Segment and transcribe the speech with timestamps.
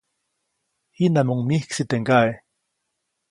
[0.97, 2.31] Jiʼnamuŋ myiksi teʼ kaʼe.